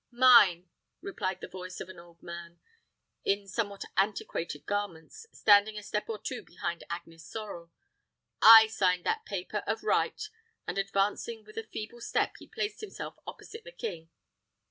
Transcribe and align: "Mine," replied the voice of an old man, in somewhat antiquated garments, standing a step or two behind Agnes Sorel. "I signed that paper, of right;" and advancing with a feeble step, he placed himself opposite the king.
"Mine," 0.09 0.67
replied 1.01 1.41
the 1.41 1.47
voice 1.47 1.79
of 1.79 1.87
an 1.87 1.99
old 1.99 2.23
man, 2.23 2.59
in 3.23 3.47
somewhat 3.47 3.83
antiquated 3.95 4.65
garments, 4.65 5.27
standing 5.31 5.77
a 5.77 5.83
step 5.83 6.09
or 6.09 6.17
two 6.19 6.41
behind 6.41 6.83
Agnes 6.89 7.23
Sorel. 7.23 7.71
"I 8.41 8.65
signed 8.65 9.05
that 9.05 9.25
paper, 9.25 9.61
of 9.67 9.83
right;" 9.83 10.27
and 10.65 10.79
advancing 10.79 11.43
with 11.43 11.57
a 11.57 11.67
feeble 11.67 12.01
step, 12.01 12.37
he 12.39 12.47
placed 12.47 12.81
himself 12.81 13.13
opposite 13.27 13.63
the 13.63 13.71
king. 13.71 14.09